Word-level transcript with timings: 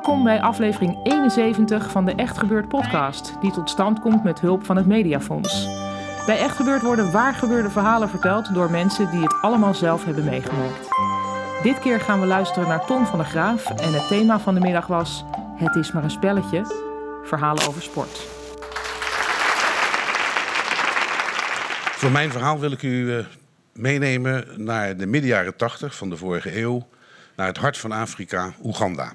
Welkom 0.00 0.24
bij 0.24 0.40
aflevering 0.40 0.98
71 1.02 1.90
van 1.90 2.04
de 2.04 2.14
Echt 2.14 2.38
Gebeurd 2.38 2.68
podcast, 2.68 3.34
die 3.40 3.50
tot 3.52 3.70
stand 3.70 4.00
komt 4.00 4.24
met 4.24 4.40
hulp 4.40 4.64
van 4.64 4.76
het 4.76 4.86
Mediafonds. 4.86 5.66
Bij 6.26 6.38
Echt 6.38 6.56
Gebeurd 6.56 6.82
worden 6.82 7.12
waargebeurde 7.12 7.70
verhalen 7.70 8.08
verteld 8.08 8.54
door 8.54 8.70
mensen 8.70 9.10
die 9.10 9.20
het 9.20 9.34
allemaal 9.40 9.74
zelf 9.74 10.04
hebben 10.04 10.24
meegemaakt. 10.24 10.88
Dit 11.62 11.78
keer 11.78 12.00
gaan 12.00 12.20
we 12.20 12.26
luisteren 12.26 12.68
naar 12.68 12.86
Ton 12.86 13.06
van 13.06 13.18
der 13.18 13.28
Graaf 13.28 13.70
en 13.70 13.92
het 13.92 14.08
thema 14.08 14.38
van 14.38 14.54
de 14.54 14.60
middag 14.60 14.86
was 14.86 15.24
Het 15.56 15.74
is 15.74 15.92
maar 15.92 16.04
een 16.04 16.10
spelletje, 16.10 16.64
verhalen 17.24 17.68
over 17.68 17.82
sport. 17.82 18.18
Voor 21.98 22.10
mijn 22.10 22.30
verhaal 22.30 22.58
wil 22.58 22.72
ik 22.72 22.82
u 22.82 22.88
uh, 22.88 23.24
meenemen 23.72 24.44
naar 24.56 24.96
de 24.96 25.06
midden 25.06 25.30
jaren 25.30 25.56
80 25.56 25.94
van 25.94 26.08
de 26.08 26.16
vorige 26.16 26.60
eeuw, 26.60 26.88
naar 27.36 27.46
het 27.46 27.58
hart 27.58 27.78
van 27.78 27.92
Afrika, 27.92 28.52
Oeganda. 28.62 29.12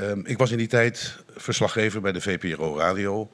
Um, 0.00 0.26
ik 0.26 0.38
was 0.38 0.50
in 0.50 0.58
die 0.58 0.66
tijd 0.66 1.16
verslaggever 1.36 2.00
bij 2.00 2.12
de 2.12 2.20
VPRO 2.20 2.78
Radio 2.78 3.30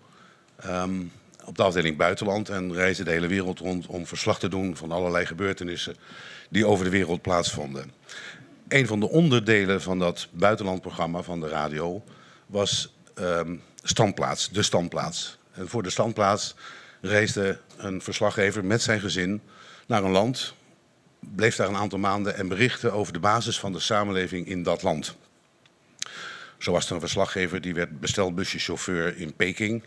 um, 0.67 1.13
op 1.45 1.57
de 1.57 1.63
afdeling 1.63 1.97
buitenland 1.97 2.49
en 2.49 2.75
reisde 2.75 3.05
de 3.05 3.11
hele 3.11 3.27
wereld 3.27 3.59
rond 3.59 3.87
om 3.87 4.07
verslag 4.07 4.39
te 4.39 4.49
doen 4.49 4.77
van 4.77 4.93
allerlei 4.93 5.27
gebeurtenissen 5.27 5.97
die 6.49 6.67
over 6.67 6.85
de 6.85 6.91
wereld 6.91 7.23
plaatsvonden. 7.23 7.93
Een 8.69 8.87
van 8.87 9.01
de 9.01 9.09
onderdelen 9.09 9.83
van 9.83 9.99
dat 9.99 10.29
buitenlandprogramma 10.31 11.23
van 11.23 11.41
de 11.41 11.49
radio 11.49 12.05
was 12.47 12.95
um, 13.15 13.63
standplaats, 13.83 14.51
de 14.51 14.63
standplaats. 14.63 15.39
En 15.53 15.69
voor 15.69 15.83
de 15.83 15.91
standplaats 15.91 16.55
reisde 17.01 17.59
een 17.77 18.03
verslaggever 18.03 18.65
met 18.65 18.83
zijn 18.83 19.01
gezin 19.01 19.41
naar 19.87 20.05
een 20.05 20.11
land, 20.11 20.55
bleef 21.21 21.57
daar 21.57 21.69
een 21.69 21.77
aantal 21.77 21.99
maanden 21.99 22.37
en 22.37 22.49
berichtte 22.49 22.91
over 22.91 23.13
de 23.13 23.19
basis 23.19 23.59
van 23.59 23.73
de 23.73 23.81
samenleving 23.81 24.47
in 24.47 24.63
dat 24.63 24.83
land. 24.83 25.17
Zo 26.61 26.73
was 26.73 26.87
er 26.87 26.95
een 26.95 27.01
verslaggever 27.01 27.61
die 27.61 27.75
werd 27.75 28.01
bestelbuschauffeur 28.01 29.17
in 29.17 29.35
Peking, 29.35 29.83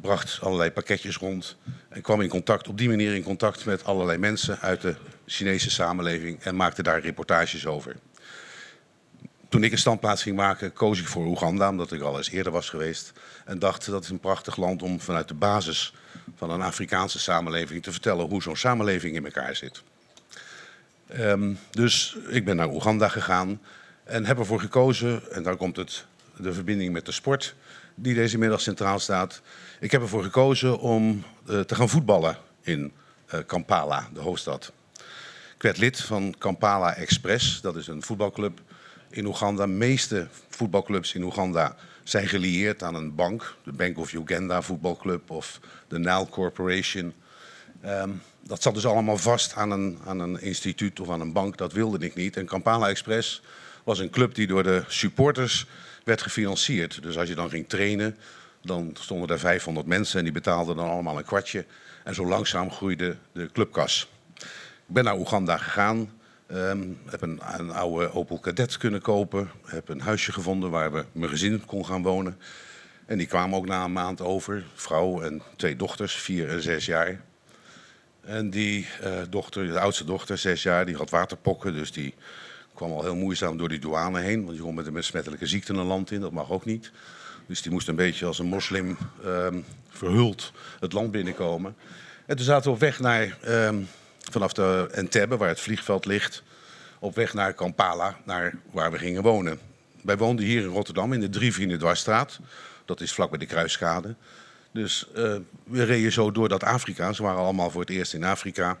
bracht 0.00 0.38
allerlei 0.42 0.70
pakketjes 0.70 1.16
rond 1.16 1.56
en 1.88 2.02
kwam 2.02 2.20
in 2.20 2.28
contact, 2.28 2.68
op 2.68 2.78
die 2.78 2.88
manier 2.88 3.14
in 3.14 3.22
contact 3.22 3.64
met 3.64 3.84
allerlei 3.84 4.18
mensen 4.18 4.60
uit 4.60 4.80
de 4.80 4.94
Chinese 5.26 5.70
samenleving 5.70 6.42
en 6.42 6.56
maakte 6.56 6.82
daar 6.82 7.00
reportages 7.00 7.66
over. 7.66 7.96
Toen 9.48 9.64
ik 9.64 9.72
een 9.72 9.78
standplaats 9.78 10.22
ging 10.22 10.36
maken, 10.36 10.72
koos 10.72 11.00
ik 11.00 11.06
voor 11.06 11.26
Oeganda, 11.26 11.68
omdat 11.68 11.92
ik 11.92 12.00
al 12.00 12.16
eens 12.16 12.30
eerder 12.30 12.52
was 12.52 12.68
geweest. 12.68 13.12
En 13.44 13.58
dacht 13.58 13.86
dat 13.86 14.02
is 14.02 14.10
een 14.10 14.20
prachtig 14.20 14.56
land 14.56 14.82
om 14.82 15.00
vanuit 15.00 15.28
de 15.28 15.34
basis 15.34 15.94
van 16.36 16.50
een 16.50 16.62
Afrikaanse 16.62 17.18
samenleving 17.18 17.82
te 17.82 17.92
vertellen 17.92 18.28
hoe 18.28 18.42
zo'n 18.42 18.56
samenleving 18.56 19.14
in 19.14 19.24
elkaar 19.24 19.56
zit. 19.56 19.82
Um, 21.18 21.58
dus 21.70 22.16
ik 22.28 22.44
ben 22.44 22.56
naar 22.56 22.68
Oeganda 22.68 23.08
gegaan 23.08 23.60
en 24.12 24.24
heb 24.24 24.38
ervoor 24.38 24.60
gekozen, 24.60 25.32
en 25.32 25.42
daar 25.42 25.56
komt 25.56 25.76
het, 25.76 26.06
de 26.36 26.52
verbinding 26.52 26.92
met 26.92 27.06
de 27.06 27.12
sport 27.12 27.54
die 27.94 28.14
deze 28.14 28.38
middag 28.38 28.60
centraal 28.60 28.98
staat. 28.98 29.42
Ik 29.80 29.90
heb 29.90 30.02
ervoor 30.02 30.22
gekozen 30.22 30.78
om 30.78 31.24
uh, 31.50 31.60
te 31.60 31.74
gaan 31.74 31.88
voetballen 31.88 32.36
in 32.60 32.92
uh, 33.34 33.40
Kampala, 33.46 34.08
de 34.14 34.20
hoofdstad. 34.20 34.72
Ik 35.54 35.62
werd 35.62 35.78
lid 35.78 36.00
van 36.00 36.34
Kampala 36.38 36.94
Express, 36.94 37.60
dat 37.60 37.76
is 37.76 37.86
een 37.86 38.02
voetbalclub 38.02 38.60
in 39.10 39.26
Oeganda. 39.26 39.66
De 39.66 39.72
meeste 39.72 40.28
voetbalclubs 40.48 41.14
in 41.14 41.22
Oeganda 41.22 41.76
zijn 42.02 42.28
gelieerd 42.28 42.82
aan 42.82 42.94
een 42.94 43.14
bank. 43.14 43.54
De 43.64 43.72
Bank 43.72 43.98
of 43.98 44.12
Uganda 44.12 44.62
voetbalclub 44.62 45.30
of 45.30 45.60
de 45.88 45.98
Nile 45.98 46.28
Corporation. 46.28 47.12
Um, 47.84 48.22
dat 48.42 48.62
zat 48.62 48.74
dus 48.74 48.86
allemaal 48.86 49.18
vast 49.18 49.54
aan 49.54 49.70
een, 49.70 49.98
aan 50.06 50.20
een 50.20 50.40
instituut 50.40 51.00
of 51.00 51.10
aan 51.10 51.20
een 51.20 51.32
bank. 51.32 51.56
Dat 51.56 51.72
wilde 51.72 52.06
ik 52.06 52.14
niet. 52.14 52.36
En 52.36 52.46
Kampala 52.46 52.88
Express 52.88 53.42
was 53.84 53.98
een 53.98 54.10
club 54.10 54.34
die 54.34 54.46
door 54.46 54.62
de 54.62 54.84
supporters 54.88 55.66
werd 56.04 56.22
gefinancierd. 56.22 57.02
Dus 57.02 57.18
als 57.18 57.28
je 57.28 57.34
dan 57.34 57.50
ging 57.50 57.68
trainen, 57.68 58.16
dan 58.62 58.96
stonden 59.00 59.28
er 59.28 59.38
500 59.38 59.86
mensen 59.86 60.18
en 60.18 60.24
die 60.24 60.32
betaalden 60.32 60.76
dan 60.76 60.90
allemaal 60.90 61.18
een 61.18 61.24
kwartje. 61.24 61.64
En 62.04 62.14
zo 62.14 62.26
langzaam 62.26 62.70
groeide 62.70 63.16
de 63.32 63.50
clubkas. 63.52 64.08
Ik 64.86 64.94
ben 64.98 65.04
naar 65.04 65.18
Oeganda 65.18 65.56
gegaan. 65.56 66.10
Um, 66.52 66.98
heb 67.10 67.22
een, 67.22 67.40
een, 67.58 67.70
oude 67.70 68.12
Opel 68.12 68.38
Kadett 68.38 68.76
kunnen 68.76 69.00
kopen. 69.00 69.50
Heb 69.64 69.88
een 69.88 70.00
huisje 70.00 70.32
gevonden 70.32 70.70
waar 70.70 70.92
we 70.92 71.04
mijn 71.12 71.30
gezin 71.30 71.64
kon 71.64 71.86
gaan 71.86 72.02
wonen. 72.02 72.38
En 73.06 73.18
die 73.18 73.26
kwamen 73.26 73.58
ook 73.58 73.66
na 73.66 73.84
een 73.84 73.92
maand 73.92 74.20
over. 74.20 74.64
Vrouw 74.74 75.22
en 75.22 75.42
twee 75.56 75.76
dochters, 75.76 76.14
vier 76.14 76.48
en 76.48 76.62
zes 76.62 76.86
jaar. 76.86 77.20
En 78.20 78.50
die 78.50 78.86
uh, 79.04 79.12
dochter, 79.30 79.66
de 79.66 79.80
oudste 79.80 80.04
dochter, 80.04 80.38
zes 80.38 80.62
jaar, 80.62 80.86
die 80.86 80.96
had 80.96 81.10
waterpokken. 81.10 81.72
Dus 81.72 81.92
die 81.92 82.14
kwam 82.74 82.92
al 82.92 83.02
heel 83.02 83.16
moeizaam 83.16 83.56
door 83.56 83.68
die 83.68 83.78
douane 83.78 84.20
heen. 84.20 84.44
Want 84.44 84.56
je 84.56 84.62
komt 84.62 84.76
met 84.76 84.86
een 84.86 84.92
besmettelijke 84.92 85.46
ziekte 85.46 85.72
een 85.72 85.86
land 85.86 86.10
in, 86.10 86.20
dat 86.20 86.32
mag 86.32 86.50
ook 86.50 86.64
niet. 86.64 86.90
Dus 87.46 87.62
die 87.62 87.72
moest 87.72 87.88
een 87.88 87.96
beetje 87.96 88.26
als 88.26 88.38
een 88.38 88.46
moslim 88.46 88.96
um, 89.24 89.64
verhuld 89.88 90.52
het 90.80 90.92
land 90.92 91.10
binnenkomen. 91.10 91.76
En 92.26 92.36
toen 92.36 92.44
zaten 92.44 92.64
we 92.64 92.70
op 92.70 92.80
weg 92.80 93.00
naar, 93.00 93.38
um, 93.48 93.88
vanaf 94.30 94.52
de 94.52 94.88
Entebbe, 94.92 95.36
waar 95.36 95.48
het 95.48 95.60
vliegveld 95.60 96.04
ligt, 96.04 96.42
op 96.98 97.14
weg 97.14 97.34
naar 97.34 97.52
Kampala, 97.52 98.16
naar 98.24 98.54
waar 98.70 98.92
we 98.92 98.98
gingen 98.98 99.22
wonen. 99.22 99.60
Wij 100.02 100.16
woonden 100.16 100.44
hier 100.44 100.62
in 100.62 100.68
Rotterdam 100.68 101.12
in 101.12 101.20
de 101.20 101.28
Drievrienden 101.28 101.78
Dwarsstraat. 101.78 102.40
Dat 102.84 103.00
is 103.00 103.12
vlak 103.12 103.30
bij 103.30 103.38
de 103.38 103.46
Kruiskade. 103.46 104.14
Dus 104.72 105.08
uh, 105.16 105.36
we 105.64 105.82
reden 105.82 106.12
zo 106.12 106.30
door 106.30 106.48
dat 106.48 106.64
Afrika. 106.64 107.12
Ze 107.12 107.22
waren 107.22 107.40
allemaal 107.40 107.70
voor 107.70 107.80
het 107.80 107.90
eerst 107.90 108.14
in 108.14 108.24
Afrika. 108.24 108.78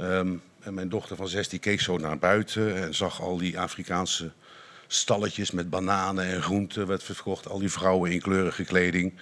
Um, 0.00 0.42
en 0.66 0.74
mijn 0.74 0.88
dochter 0.88 1.16
van 1.16 1.28
zes 1.28 1.48
die 1.48 1.58
keek 1.58 1.80
zo 1.80 1.98
naar 1.98 2.18
buiten 2.18 2.76
en 2.76 2.94
zag 2.94 3.20
al 3.20 3.36
die 3.36 3.58
Afrikaanse 3.60 4.30
stalletjes 4.86 5.50
met 5.50 5.70
bananen 5.70 6.24
en 6.24 6.42
groenten 6.42 6.86
werd 6.86 7.02
verkocht. 7.02 7.48
Al 7.48 7.58
die 7.58 7.70
vrouwen 7.70 8.10
in 8.10 8.20
kleurige 8.20 8.64
kleding. 8.64 9.12
En 9.12 9.20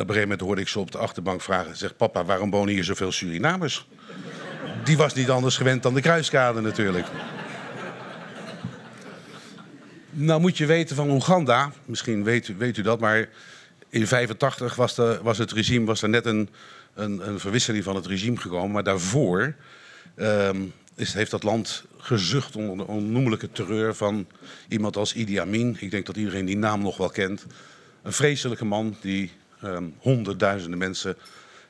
op 0.00 0.08
een 0.08 0.14
gegeven 0.14 0.20
moment 0.20 0.40
hoorde 0.40 0.60
ik 0.60 0.68
ze 0.68 0.78
op 0.78 0.90
de 0.90 0.98
achterbank 0.98 1.42
vragen. 1.42 1.76
Zegt 1.76 1.96
papa, 1.96 2.24
waarom 2.24 2.50
wonen 2.50 2.74
hier 2.74 2.84
zoveel 2.84 3.12
Surinamers? 3.12 3.86
Die 4.84 4.96
was 4.96 5.14
niet 5.14 5.30
anders 5.30 5.56
gewend 5.56 5.82
dan 5.82 5.94
de 5.94 6.00
kruiskade 6.00 6.60
natuurlijk. 6.60 7.06
Nou 10.10 10.40
moet 10.40 10.58
je 10.58 10.66
weten 10.66 10.96
van 10.96 11.10
Oeganda, 11.10 11.72
misschien 11.84 12.24
weet, 12.24 12.56
weet 12.56 12.76
u 12.76 12.82
dat, 12.82 13.00
maar 13.00 13.18
in 13.18 13.26
1985 14.06 14.74
was, 14.74 14.94
de, 14.94 15.18
was 15.22 15.38
het 15.38 15.52
regime, 15.52 15.86
was 15.86 16.02
er 16.02 16.08
net 16.08 16.26
een, 16.26 16.48
een, 16.94 17.28
een 17.28 17.40
verwisseling 17.40 17.84
van 17.84 17.96
het 17.96 18.06
regime 18.06 18.36
gekomen. 18.36 18.70
Maar 18.70 18.84
daarvoor 18.84 19.54
um, 20.16 20.72
is, 20.94 21.12
heeft 21.12 21.30
dat 21.30 21.42
land 21.42 21.84
gezucht 21.98 22.56
onder 22.56 22.76
de 22.76 22.92
onnoemelijke 22.92 23.52
terreur 23.52 23.94
van 23.94 24.26
iemand 24.68 24.96
als 24.96 25.14
Idi 25.14 25.36
Amin. 25.36 25.76
Ik 25.80 25.90
denk 25.90 26.06
dat 26.06 26.16
iedereen 26.16 26.44
die 26.44 26.56
naam 26.56 26.82
nog 26.82 26.96
wel 26.96 27.10
kent. 27.10 27.46
Een 28.02 28.12
vreselijke 28.12 28.64
man 28.64 28.96
die 29.00 29.32
um, 29.64 29.94
honderdduizenden 29.98 30.78
mensen 30.78 31.16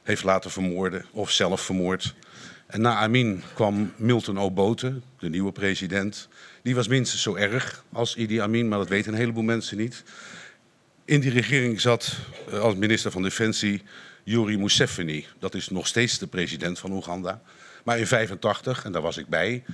heeft 0.02 0.24
laten 0.24 0.50
vermoorden 0.50 1.04
of 1.10 1.30
zelf 1.30 1.60
vermoord. 1.60 2.14
En 2.66 2.80
na 2.80 2.96
Amin 2.96 3.42
kwam 3.54 3.92
Milton 3.96 4.38
Obote, 4.38 5.00
de 5.18 5.28
nieuwe 5.28 5.52
president. 5.52 6.28
Die 6.62 6.74
was 6.74 6.88
minstens 6.88 7.22
zo 7.22 7.34
erg 7.34 7.84
als 7.92 8.16
Idi 8.16 8.38
Amin, 8.40 8.68
maar 8.68 8.78
dat 8.78 8.88
weten 8.88 9.12
een 9.12 9.18
heleboel 9.18 9.42
mensen 9.42 9.76
niet. 9.76 10.02
In 11.04 11.20
die 11.20 11.30
regering 11.30 11.80
zat 11.80 12.16
uh, 12.48 12.60
als 12.60 12.74
minister 12.74 13.10
van 13.10 13.22
Defensie 13.22 13.82
Yuri 14.24 14.58
Museveni. 14.58 15.26
Dat 15.38 15.54
is 15.54 15.68
nog 15.68 15.86
steeds 15.86 16.18
de 16.18 16.26
president 16.26 16.78
van 16.78 16.92
Oeganda. 16.92 17.42
Maar 17.86 17.98
in 17.98 18.06
85, 18.06 18.84
en 18.84 18.92
daar 18.92 19.02
was 19.02 19.16
ik 19.16 19.26
bij, 19.26 19.64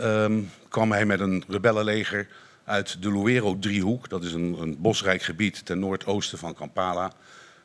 um, 0.00 0.50
kwam 0.68 0.92
hij 0.92 1.06
met 1.06 1.20
een 1.20 1.44
rebellenleger 1.48 2.28
uit 2.64 3.02
de 3.02 3.12
Luero-driehoek. 3.12 4.08
Dat 4.08 4.24
is 4.24 4.32
een, 4.32 4.56
een 4.60 4.80
bosrijk 4.80 5.22
gebied 5.22 5.64
ten 5.64 5.78
noordoosten 5.78 6.38
van 6.38 6.54
Kampala. 6.54 7.12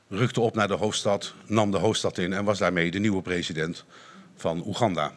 Rukte 0.08 0.42
op 0.42 0.56
naar 0.56 0.68
de 0.68 0.74
hoofdstad, 0.74 1.34
nam 1.46 1.72
de 1.72 1.78
hoofdstad 1.78 2.18
in 2.18 2.34
en 2.34 2.44
was 2.44 2.58
daarmee 2.58 2.92
de 2.92 3.00
nieuwe 3.00 3.22
president 3.22 3.86
van 4.36 4.64
Oeganda. 4.66 5.14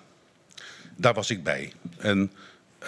Daar 0.96 1.14
was 1.14 1.30
ik 1.30 1.42
bij. 1.42 1.72
En 1.98 2.32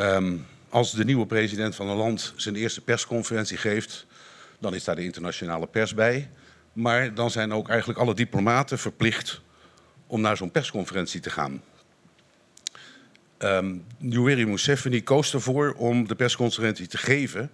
um, 0.01 0.47
als 0.69 0.93
de 0.93 1.05
nieuwe 1.05 1.27
president 1.27 1.75
van 1.75 1.89
een 1.89 1.97
land 1.97 2.33
zijn 2.37 2.57
eerste 2.57 2.81
persconferentie 2.81 3.57
geeft, 3.57 4.07
dan 4.59 4.75
is 4.75 4.85
daar 4.85 4.97
de 4.97 5.05
internationale 5.05 5.67
pers 5.67 5.95
bij. 5.95 6.31
Maar 6.73 7.15
dan 7.15 7.31
zijn 7.31 7.53
ook 7.53 7.69
eigenlijk 7.69 7.99
alle 7.99 8.15
diplomaten 8.15 8.79
verplicht 8.79 9.41
om 10.07 10.21
naar 10.21 10.37
zo'n 10.37 10.51
persconferentie 10.51 11.21
te 11.21 11.31
gaan. 11.31 11.63
Um, 13.39 13.85
Yoweri 13.99 14.47
Museveni 14.47 15.03
koos 15.03 15.35
ervoor 15.35 15.75
om 15.77 16.09
de 16.09 16.15
persconferentie 16.15 16.87
te 16.87 16.99
geven 16.99 17.51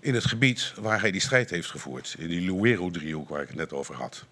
in 0.00 0.14
het 0.14 0.24
gebied 0.24 0.72
waar 0.80 1.00
hij 1.00 1.10
die 1.10 1.20
strijd 1.20 1.50
heeft 1.50 1.70
gevoerd. 1.70 2.14
In 2.18 2.28
die 2.28 2.52
Luero-driehoek 2.52 3.28
waar 3.28 3.42
ik 3.42 3.48
het 3.48 3.56
net 3.56 3.72
over 3.72 3.94
had. 3.94 4.24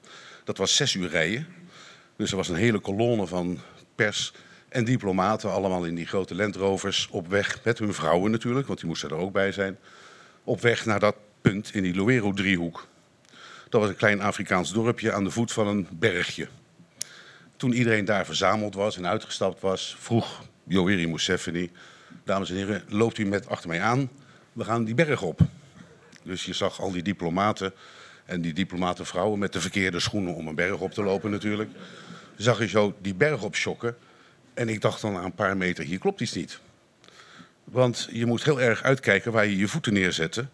Dat 0.44 0.56
was 0.56 0.76
zes 0.76 0.94
uur 0.94 1.08
rijden. 1.08 1.46
Dus 2.16 2.30
er 2.30 2.36
was 2.36 2.48
een 2.48 2.54
hele 2.54 2.78
kolonne 2.78 3.26
van 3.26 3.60
pers 3.94 4.32
en 4.68 4.84
diplomaten, 4.84 5.52
allemaal 5.52 5.84
in 5.84 5.94
die 5.94 6.06
grote 6.06 6.34
landrovers, 6.34 7.08
op 7.10 7.28
weg 7.28 7.64
met 7.64 7.78
hun 7.78 7.94
vrouwen 7.94 8.30
natuurlijk, 8.30 8.66
want 8.66 8.78
die 8.78 8.88
moesten 8.88 9.10
er 9.10 9.16
ook 9.16 9.32
bij 9.32 9.52
zijn. 9.52 9.78
Op 10.44 10.60
weg 10.60 10.86
naar 10.86 11.00
dat 11.00 11.16
punt 11.40 11.74
in 11.74 11.82
die 11.82 11.94
Luero-driehoek. 11.94 12.86
Dat 13.68 13.80
was 13.80 13.90
een 13.90 13.96
klein 13.96 14.20
Afrikaans 14.20 14.72
dorpje 14.72 15.12
aan 15.12 15.24
de 15.24 15.30
voet 15.30 15.52
van 15.52 15.66
een 15.66 15.88
bergje. 15.90 16.48
Toen 17.56 17.72
iedereen 17.72 18.04
daar 18.04 18.26
verzameld 18.26 18.74
was 18.74 18.96
en 18.96 19.06
uitgestapt 19.06 19.60
was, 19.60 19.96
vroeg 19.98 20.42
Yoweri 20.68 21.08
Museveni. 21.08 21.70
Dames 22.24 22.50
en 22.50 22.56
heren, 22.56 22.82
loopt 22.88 23.18
u 23.18 23.24
met 23.24 23.48
achter 23.48 23.68
mij 23.68 23.80
aan. 23.80 24.10
We 24.52 24.64
gaan 24.64 24.84
die 24.84 24.94
berg 24.94 25.22
op. 25.22 25.40
Dus 26.22 26.44
je 26.44 26.52
zag 26.52 26.80
al 26.80 26.92
die 26.92 27.02
diplomaten 27.02 27.72
en 28.24 28.40
die 28.40 28.52
diplomatenvrouwen 28.52 29.38
met 29.38 29.52
de 29.52 29.60
verkeerde 29.60 30.00
schoenen 30.00 30.34
om 30.34 30.48
een 30.48 30.54
berg 30.54 30.78
op 30.78 30.92
te 30.92 31.02
lopen 31.02 31.30
natuurlijk. 31.30 31.70
Zag 32.36 32.58
je 32.58 32.68
zo 32.68 32.96
die 33.00 33.14
berg 33.14 33.42
op 33.42 33.54
schokken. 33.54 33.96
En 34.54 34.68
ik 34.68 34.80
dacht 34.80 35.00
dan 35.00 35.16
aan 35.16 35.24
een 35.24 35.34
paar 35.34 35.56
meter, 35.56 35.84
hier 35.84 35.98
klopt 35.98 36.20
iets 36.20 36.32
niet. 36.32 36.60
Want 37.64 38.08
je 38.12 38.26
moet 38.26 38.44
heel 38.44 38.60
erg 38.60 38.82
uitkijken 38.82 39.32
waar 39.32 39.46
je 39.46 39.56
je 39.56 39.68
voeten 39.68 39.92
neerzette. 39.92 40.46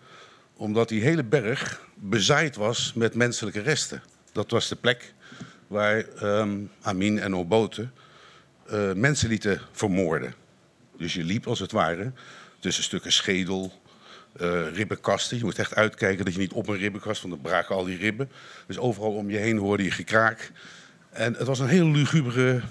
Omdat 0.57 0.89
die 0.89 1.03
hele 1.03 1.25
berg 1.25 1.87
bezaaid 1.95 2.57
was 2.57 2.93
met 2.95 3.15
menselijke 3.15 3.61
resten. 3.61 4.03
Dat 4.33 4.51
was 4.51 4.69
de 4.69 4.77
plek 4.77 5.15
waar 5.67 6.05
um, 6.23 6.71
Amin 6.81 7.19
en 7.19 7.37
Obote 7.37 7.89
uh, 8.73 8.93
mensen 8.93 9.29
lieten 9.29 9.61
vermoorden. 9.73 10.35
Dus 10.97 11.15
je 11.15 11.25
liep 11.25 11.47
als 11.47 11.59
het 11.59 11.73
ware 11.73 12.13
tussen 12.59 12.85
stukken 12.85 13.13
schedel, 13.13 13.73
uh, 14.41 14.73
ribbenkasten. 14.73 15.37
Je 15.37 15.45
moet 15.45 15.59
echt 15.59 15.75
uitkijken 15.75 16.25
dat 16.25 16.35
je 16.35 16.41
niet 16.41 16.53
op 16.53 16.69
een 16.69 16.77
ribbenkast, 16.77 17.23
want 17.23 17.35
dan 17.35 17.43
braken 17.43 17.75
al 17.75 17.85
die 17.85 17.97
ribben. 17.97 18.31
Dus 18.67 18.79
overal 18.79 19.13
om 19.13 19.31
je 19.31 19.37
heen 19.37 19.57
hoorde 19.57 19.83
je 19.83 19.91
gekraak. 19.91 20.53
En 21.11 21.35
het 21.35 21.47
was 21.47 21.59
een 21.59 21.69
heel 21.69 21.87
lugubere 21.87 22.63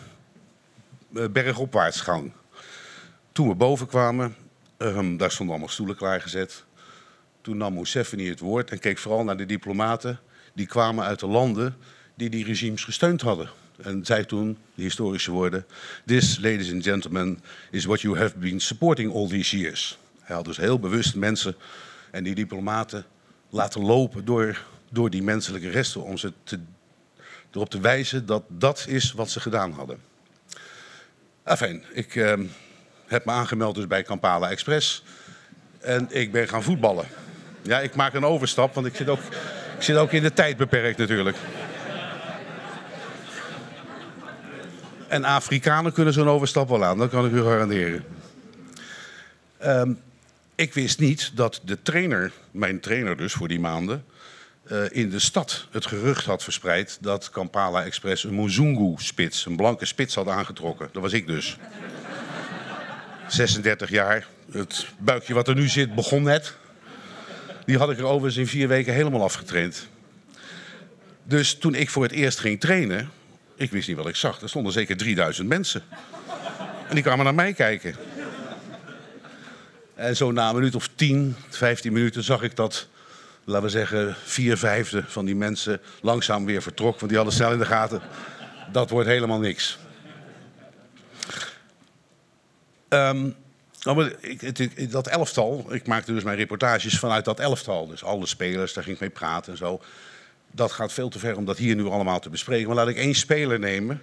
uh, 1.11 1.25
bergopwaartsgang. 1.27 2.31
Toen 3.31 3.47
we 3.47 3.55
boven 3.55 3.87
kwamen, 3.87 4.35
um, 4.77 5.17
daar 5.17 5.31
stonden 5.31 5.55
allemaal 5.55 5.73
stoelen 5.73 5.95
klaargezet. 5.95 6.63
Toen 7.41 7.57
nam 7.57 7.77
het 7.77 8.39
woord 8.39 8.71
en 8.71 8.79
keek 8.79 8.97
vooral 8.97 9.23
naar 9.23 9.37
de 9.37 9.45
diplomaten. 9.45 10.19
Die 10.53 10.67
kwamen 10.67 11.05
uit 11.05 11.19
de 11.19 11.27
landen 11.27 11.75
die 12.15 12.29
die 12.29 12.45
regimes 12.45 12.83
gesteund 12.83 13.21
hadden. 13.21 13.49
En 13.81 14.05
zei 14.05 14.25
toen 14.25 14.57
de 14.75 14.81
historische 14.81 15.31
woorden: 15.31 15.65
This, 16.05 16.37
ladies 16.37 16.71
and 16.71 16.83
gentlemen, 16.83 17.39
is 17.71 17.85
what 17.85 18.01
you 18.01 18.17
have 18.17 18.37
been 18.37 18.59
supporting 18.59 19.13
all 19.13 19.27
these 19.27 19.57
years. 19.57 19.97
Hij 20.21 20.35
had 20.35 20.45
dus 20.45 20.57
heel 20.57 20.79
bewust 20.79 21.15
mensen 21.15 21.55
en 22.11 22.23
die 22.23 22.35
diplomaten 22.35 23.05
laten 23.49 23.81
lopen 23.81 24.25
door, 24.25 24.63
door 24.91 25.09
die 25.09 25.23
menselijke 25.23 25.69
resten 25.69 26.03
om 26.03 26.17
ze 26.17 26.33
erop 27.51 27.69
te 27.69 27.79
wijzen 27.79 28.25
dat 28.25 28.43
dat 28.47 28.85
is 28.87 29.11
wat 29.11 29.29
ze 29.29 29.39
gedaan 29.39 29.71
hadden. 29.71 29.99
Enfin, 31.43 31.83
ik 31.91 32.15
uh, 32.15 32.33
heb 33.05 33.25
me 33.25 33.31
aangemeld 33.31 33.75
dus 33.75 33.87
bij 33.87 34.03
Kampala 34.03 34.49
Express 34.49 35.03
en 35.79 36.07
ik 36.09 36.31
ben 36.31 36.47
gaan 36.47 36.63
voetballen. 36.63 37.05
Ja, 37.61 37.79
ik 37.79 37.95
maak 37.95 38.13
een 38.13 38.25
overstap, 38.25 38.73
want 38.73 38.87
ik 38.87 38.95
zit 38.95 39.09
ook, 39.09 39.19
ik 39.77 39.81
zit 39.81 39.95
ook 39.95 40.11
in 40.11 40.21
de 40.21 40.33
tijd 40.33 40.57
beperkt 40.57 40.97
natuurlijk. 40.97 41.37
En 45.13 45.23
Afrikanen 45.23 45.93
kunnen 45.93 46.13
zo'n 46.13 46.29
overstap 46.29 46.69
wel 46.69 46.83
aan, 46.83 46.97
dat 46.97 47.09
kan 47.09 47.25
ik 47.25 47.31
u 47.31 47.41
garanderen. 47.41 48.03
Um, 49.65 49.99
ik 50.55 50.73
wist 50.73 50.99
niet 50.99 51.31
dat 51.35 51.61
de 51.63 51.81
trainer, 51.81 52.31
mijn 52.51 52.79
trainer 52.79 53.17
dus 53.17 53.33
voor 53.33 53.47
die 53.47 53.59
maanden, 53.59 54.05
uh, 54.71 54.83
in 54.89 55.09
de 55.09 55.19
stad 55.19 55.67
het 55.71 55.85
gerucht 55.85 56.25
had 56.25 56.43
verspreid 56.43 56.97
dat 57.01 57.29
Kampala 57.29 57.83
Express 57.83 58.23
een 58.23 58.35
Muzungu-spits, 58.35 59.45
een 59.45 59.55
blanke 59.55 59.85
spits 59.85 60.15
had 60.15 60.27
aangetrokken. 60.27 60.89
Dat 60.91 61.01
was 61.01 61.13
ik 61.13 61.27
dus. 61.27 61.57
36 63.27 63.89
jaar. 63.89 64.27
Het 64.51 64.87
buikje 64.97 65.33
wat 65.33 65.47
er 65.47 65.55
nu 65.55 65.67
zit 65.67 65.95
begon 65.95 66.23
net. 66.23 66.55
Die 67.65 67.77
had 67.77 67.91
ik 67.91 67.97
er 67.97 68.05
overigens 68.05 68.37
in 68.37 68.47
vier 68.47 68.67
weken 68.67 68.93
helemaal 68.93 69.23
afgetraind. 69.23 69.87
Dus 71.23 71.57
toen 71.57 71.75
ik 71.75 71.89
voor 71.89 72.03
het 72.03 72.11
eerst 72.11 72.39
ging 72.39 72.59
trainen, 72.59 73.09
ik 73.63 73.71
wist 73.71 73.87
niet 73.87 73.97
wat 73.97 74.07
ik 74.07 74.15
zag. 74.15 74.41
Er 74.41 74.49
stonden 74.49 74.73
zeker 74.73 74.97
3000 74.97 75.47
mensen. 75.47 75.83
En 76.87 76.95
die 76.95 77.03
kwamen 77.03 77.25
naar 77.25 77.35
mij 77.35 77.53
kijken. 77.53 77.95
En 79.95 80.15
zo 80.15 80.31
na 80.31 80.49
een 80.49 80.55
minuut 80.55 80.75
of 80.75 80.89
10, 80.95 81.35
15 81.49 81.93
minuten 81.93 82.23
zag 82.23 82.41
ik 82.41 82.55
dat, 82.55 82.87
laten 83.43 83.63
we 83.63 83.69
zeggen, 83.69 84.15
vier 84.23 84.57
vijfde 84.57 85.03
van 85.07 85.25
die 85.25 85.35
mensen 85.35 85.81
langzaam 86.01 86.45
weer 86.45 86.61
vertrok. 86.61 86.95
Want 86.99 87.07
die 87.07 87.15
hadden 87.15 87.35
snel 87.35 87.51
in 87.51 87.59
de 87.59 87.65
gaten. 87.65 88.01
Dat 88.71 88.89
wordt 88.89 89.07
helemaal 89.07 89.39
niks. 89.39 89.77
Um, 92.89 93.35
ik, 94.19 94.91
dat 94.91 95.07
elftal, 95.07 95.65
ik 95.69 95.87
maakte 95.87 96.13
dus 96.13 96.23
mijn 96.23 96.37
reportages 96.37 96.99
vanuit 96.99 97.25
dat 97.25 97.39
elftal. 97.39 97.87
Dus 97.87 98.03
alle 98.03 98.25
spelers, 98.25 98.73
daar 98.73 98.83
ging 98.83 98.95
ik 98.95 99.01
mee 99.01 99.09
praten 99.09 99.51
en 99.51 99.57
zo. 99.57 99.81
Dat 100.55 100.71
gaat 100.71 100.93
veel 100.93 101.09
te 101.09 101.19
ver 101.19 101.37
om 101.37 101.45
dat 101.45 101.57
hier 101.57 101.75
nu 101.75 101.85
allemaal 101.85 102.19
te 102.19 102.29
bespreken. 102.29 102.67
Maar 102.67 102.75
laat 102.75 102.87
ik 102.87 102.97
één 102.97 103.15
speler 103.15 103.59
nemen 103.59 104.01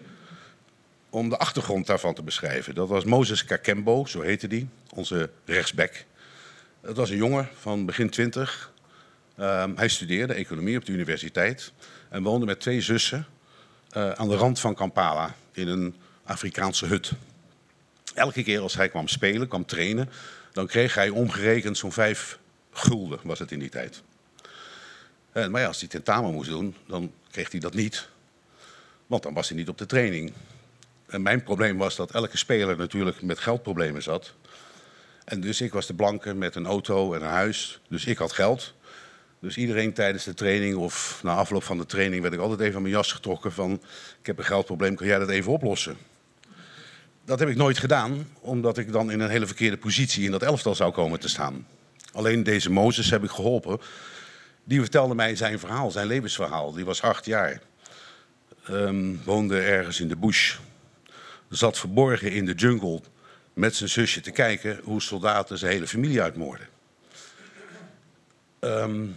om 1.11 1.29
de 1.29 1.37
achtergrond 1.37 1.87
daarvan 1.87 2.15
te 2.15 2.23
beschrijven. 2.23 2.75
Dat 2.75 2.89
was 2.89 3.05
Moses 3.05 3.45
Kakembo, 3.45 4.05
zo 4.05 4.21
heette 4.21 4.49
die, 4.49 4.69
onze 4.95 5.31
rechtsback. 5.45 6.05
Het 6.81 6.97
was 6.97 7.11
een 7.11 7.17
jongen 7.17 7.49
van 7.59 7.87
begin 7.87 8.11
twintig. 8.11 8.73
Um, 9.39 9.77
hij 9.77 9.89
studeerde 9.89 10.35
economie 10.35 10.77
op 10.77 10.85
de 10.85 10.93
universiteit 10.93 11.73
en 12.09 12.23
woonde 12.23 12.47
met 12.47 12.61
twee 12.61 12.81
zussen 12.81 13.27
uh, 13.97 14.11
aan 14.11 14.29
de 14.29 14.37
rand 14.37 14.61
van 14.61 14.75
Kampala 14.75 15.35
in 15.53 15.69
een 15.69 15.95
Afrikaanse 16.25 16.87
hut. 16.87 17.13
Elke 18.15 18.43
keer 18.43 18.61
als 18.61 18.75
hij 18.75 18.89
kwam 18.89 19.09
spelen, 19.09 19.49
kwam 19.49 19.65
trainen, 19.65 20.09
dan 20.53 20.67
kreeg 20.67 20.95
hij 20.95 21.09
omgerekend 21.09 21.79
zo'n 21.79 21.93
vijf 21.93 22.39
gulden, 22.73 23.19
was 23.23 23.39
het 23.39 23.53
in 23.53 23.59
die 23.59 23.69
tijd. 23.69 24.03
Uh, 25.33 25.47
maar 25.47 25.61
ja, 25.61 25.67
als 25.67 25.81
hij 25.81 25.89
tentamen 25.89 26.33
moest 26.33 26.49
doen, 26.49 26.75
dan 26.87 27.13
kreeg 27.31 27.51
hij 27.51 27.61
dat 27.61 27.75
niet. 27.75 28.09
Want 29.07 29.23
dan 29.23 29.35
was 29.35 29.49
hij 29.49 29.57
niet 29.57 29.69
op 29.69 29.79
de 29.79 29.87
training. 29.87 30.33
En 31.07 31.23
mijn 31.23 31.43
probleem 31.43 31.79
was 31.79 31.97
dat 31.97 32.11
elke 32.11 32.37
speler 32.37 32.77
natuurlijk 32.77 33.23
met 33.23 33.39
geldproblemen 33.39 34.03
zat. 34.03 34.35
En 35.25 35.41
dus 35.41 35.61
ik 35.61 35.73
was 35.73 35.87
de 35.87 35.95
blanke 35.95 36.35
met 36.35 36.55
een 36.55 36.67
auto 36.67 37.15
en 37.15 37.23
een 37.23 37.29
huis. 37.29 37.81
Dus 37.89 38.05
ik 38.05 38.19
had 38.19 38.33
geld. 38.33 38.75
Dus 39.41 39.57
iedereen 39.57 39.93
tijdens 39.93 40.25
de 40.25 40.35
training 40.35 40.77
of 40.77 41.21
na 41.23 41.35
afloop 41.35 41.63
van 41.63 41.79
de 41.79 41.87
training 41.87 42.23
werd 42.23 42.35
ik 42.35 42.41
altijd 42.41 42.61
even 42.61 42.77
aan 42.77 42.83
mijn 42.83 42.95
jas 42.95 43.13
getrokken 43.13 43.53
van 43.53 43.73
ik 44.21 44.27
heb 44.27 44.39
een 44.39 44.45
geldprobleem, 44.45 44.95
kan 44.95 45.07
jij 45.07 45.19
dat 45.19 45.29
even 45.29 45.53
oplossen? 45.53 45.97
Dat 47.25 47.39
heb 47.39 47.49
ik 47.49 47.57
nooit 47.57 47.79
gedaan, 47.79 48.29
omdat 48.41 48.79
ik 48.79 48.93
dan 48.93 49.11
in 49.11 49.21
een 49.21 49.31
hele 49.31 49.47
verkeerde 49.47 49.77
positie 49.77 50.25
in 50.25 50.31
dat 50.31 50.43
elftal 50.43 50.75
zou 50.75 50.93
komen 50.93 51.21
te 51.21 51.29
staan. 51.29 51.67
Alleen 52.13 52.43
deze 52.43 52.71
Mozes 52.71 53.11
heb 53.11 53.25
ik 53.25 53.31
geholpen. 53.31 53.81
Die 54.65 54.81
vertelde 54.81 55.15
mij 55.15 55.37
zijn 55.37 55.59
verhaal, 55.59 55.91
zijn 55.91 56.07
levensverhaal. 56.07 56.73
Die 56.73 56.85
was 56.85 57.03
acht 57.03 57.25
jaar. 57.25 57.61
Um, 58.71 59.23
woonde 59.25 59.61
ergens 59.61 60.01
in 60.01 60.09
de 60.09 60.17
bush 60.17 60.57
zat 61.49 61.79
verborgen 61.79 62.33
in 62.33 62.45
de 62.45 62.55
jungle 62.55 63.01
met 63.53 63.77
zijn 63.77 63.89
zusje 63.89 64.21
te 64.21 64.31
kijken 64.31 64.81
hoe 64.83 65.03
soldaten 65.03 65.59
zijn 65.59 65.73
hele 65.73 65.87
familie 65.87 66.23
uitmoorden. 66.23 66.69
Um, 68.61 69.17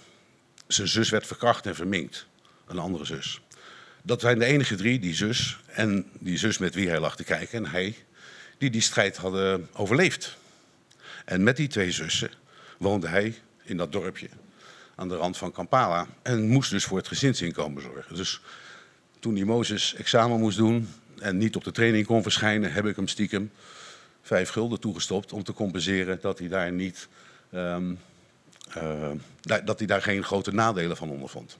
zijn 0.67 0.87
zus 0.87 1.09
werd 1.09 1.27
verkracht 1.27 1.65
en 1.65 1.75
verminkt, 1.75 2.27
een 2.67 2.79
andere 2.79 3.05
zus. 3.05 3.41
Dat 4.01 4.21
zijn 4.21 4.39
de 4.39 4.45
enige 4.45 4.75
drie, 4.75 4.99
die 4.99 5.15
zus 5.15 5.59
en 5.65 6.09
die 6.19 6.37
zus 6.37 6.57
met 6.57 6.75
wie 6.75 6.89
hij 6.89 6.99
lag 6.99 7.15
te 7.15 7.23
kijken 7.23 7.65
en 7.65 7.71
hij, 7.71 7.95
die 8.57 8.69
die 8.69 8.81
strijd 8.81 9.17
hadden 9.17 9.69
overleefd. 9.73 10.37
En 11.25 11.43
met 11.43 11.57
die 11.57 11.67
twee 11.67 11.91
zussen 11.91 12.31
woonde 12.77 13.07
hij 13.07 13.35
in 13.63 13.77
dat 13.77 13.91
dorpje 13.91 14.29
aan 14.95 15.07
de 15.07 15.15
rand 15.15 15.37
van 15.37 15.51
Kampala 15.51 16.07
en 16.21 16.47
moest 16.47 16.71
dus 16.71 16.85
voor 16.85 16.97
het 16.97 17.07
gezinsinkomen 17.07 17.81
zorgen. 17.81 18.15
Dus 18.15 18.41
toen 19.19 19.33
die 19.33 19.45
Mozes 19.45 19.95
examen 19.95 20.39
moest 20.39 20.57
doen, 20.57 20.89
en 21.19 21.37
niet 21.37 21.55
op 21.55 21.63
de 21.63 21.71
training 21.71 22.05
kon 22.05 22.23
verschijnen, 22.23 22.73
heb 22.73 22.85
ik 22.85 22.95
hem 22.95 23.07
stiekem 23.07 23.51
vijf 24.21 24.49
gulden 24.49 24.79
toegestopt 24.79 25.33
om 25.33 25.43
te 25.43 25.53
compenseren 25.53 26.17
dat 26.21 26.39
hij 26.39 26.47
daar 26.47 26.71
niet. 26.71 27.07
Um, 27.53 27.99
uh, 28.77 29.09
dat 29.41 29.77
hij 29.77 29.87
daar 29.87 30.01
geen 30.01 30.23
grote 30.23 30.53
nadelen 30.53 30.97
van 30.97 31.09
ondervond. 31.09 31.57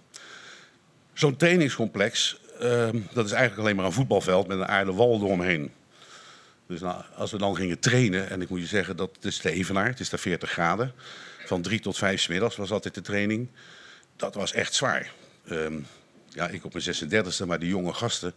Zo'n 1.13 1.35
trainingscomplex, 1.35 2.39
uh, 2.61 2.89
dat 3.13 3.25
is 3.25 3.31
eigenlijk 3.31 3.61
alleen 3.61 3.75
maar 3.75 3.85
een 3.85 3.91
voetbalveld 3.91 4.47
met 4.47 4.57
een 4.57 4.67
aarde 4.67 4.93
wal 4.93 5.15
eromheen. 5.15 5.71
Dus 6.67 6.81
nou, 6.81 7.03
als 7.15 7.31
we 7.31 7.37
dan 7.37 7.55
gingen 7.55 7.79
trainen, 7.79 8.29
en 8.29 8.41
ik 8.41 8.49
moet 8.49 8.59
je 8.59 8.65
zeggen 8.65 8.97
dat 8.97 9.09
het 9.15 9.25
is 9.25 9.39
de 9.39 9.51
Evenaar, 9.51 9.87
het 9.87 9.99
is 9.99 10.09
daar 10.09 10.19
40 10.19 10.51
graden. 10.51 10.93
Van 11.45 11.62
drie 11.62 11.79
tot 11.79 11.97
vijf 11.97 12.21
smiddags 12.21 12.55
was 12.55 12.71
altijd 12.71 12.93
de 12.93 13.01
training. 13.01 13.47
Dat 14.15 14.35
was 14.35 14.53
echt 14.53 14.73
zwaar. 14.73 15.12
Um, 15.50 15.88
ja, 16.29 16.47
ik 16.47 16.65
op 16.65 16.73
mijn 16.73 16.95
36e, 16.95 17.45
maar 17.47 17.59
die 17.59 17.69
jonge 17.69 17.93
gasten, 17.93 18.33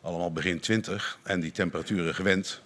allemaal 0.00 0.32
begin 0.32 0.60
20 0.60 1.18
en 1.22 1.40
die 1.40 1.52
temperaturen 1.52 2.14
gewend. 2.14 2.60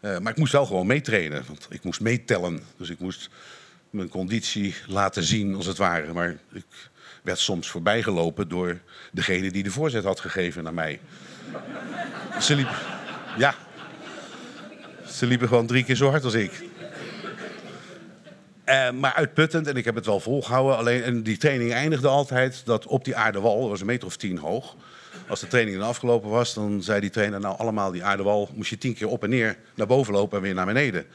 Uh, 0.00 0.18
maar 0.18 0.32
ik 0.32 0.38
moest 0.38 0.52
wel 0.52 0.66
gewoon 0.66 0.86
meetrainen, 0.86 1.44
want 1.46 1.66
ik 1.70 1.82
moest 1.82 2.00
meetellen. 2.00 2.62
Dus 2.76 2.88
ik 2.90 2.98
moest 2.98 3.28
mijn 3.90 4.08
conditie 4.08 4.74
laten 4.86 5.22
zien, 5.22 5.54
als 5.54 5.66
het 5.66 5.76
ware. 5.76 6.12
Maar 6.12 6.38
ik 6.52 6.64
werd 7.22 7.38
soms 7.38 7.68
voorbijgelopen 7.68 8.48
door 8.48 8.80
degene 9.12 9.50
die 9.50 9.62
de 9.62 9.70
voorzet 9.70 10.04
had 10.04 10.20
gegeven 10.20 10.62
naar 10.62 10.74
mij. 10.74 11.00
Ze 12.40 12.54
liepen, 12.54 12.76
ja, 13.38 13.54
ze 15.06 15.26
liepen 15.26 15.48
gewoon 15.48 15.66
drie 15.66 15.84
keer 15.84 15.96
zo 15.96 16.10
hard 16.10 16.24
als 16.24 16.34
ik. 16.34 16.69
Uh, 18.70 18.90
maar 18.90 19.14
uitputtend, 19.14 19.66
en 19.66 19.76
ik 19.76 19.84
heb 19.84 19.94
het 19.94 20.06
wel 20.06 20.20
volgehouden. 20.20 20.76
Alleen, 20.76 21.02
en 21.02 21.22
die 21.22 21.36
training 21.36 21.72
eindigde 21.72 22.08
altijd 22.08 22.62
dat 22.64 22.86
op 22.86 23.04
die 23.04 23.16
aardewal, 23.16 23.60
dat 23.60 23.68
was 23.68 23.80
een 23.80 23.86
meter 23.86 24.06
of 24.06 24.16
tien 24.16 24.38
hoog 24.38 24.76
als 25.30 25.40
de 25.40 25.46
training 25.46 25.78
dan 25.78 25.88
afgelopen 25.88 26.30
was, 26.30 26.54
dan 26.54 26.82
zei 26.82 27.00
die 27.00 27.10
trainer, 27.10 27.40
nou 27.40 27.58
allemaal 27.58 27.90
die 27.90 28.04
aardewal, 28.04 28.50
moest 28.54 28.70
je 28.70 28.78
tien 28.78 28.94
keer 28.94 29.08
op 29.08 29.22
en 29.22 29.30
neer 29.30 29.56
naar 29.74 29.86
boven 29.86 30.12
lopen 30.12 30.36
en 30.36 30.42
weer 30.42 30.54
naar 30.54 30.66
beneden. 30.66 31.06